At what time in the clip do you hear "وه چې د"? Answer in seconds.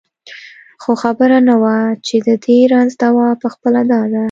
1.61-2.29